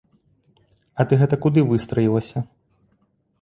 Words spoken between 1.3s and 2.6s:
куды выстраілася?